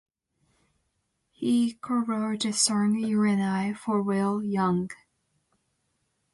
[1.29, 4.89] He co-wrote the song "You and I" for Will Young.